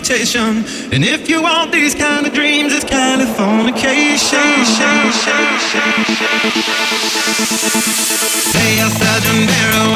[0.00, 0.64] rotation.
[0.92, 4.40] And if you want these kind of dreams, it's kind of fornication.
[8.56, 9.89] Hey, outside Jumbero.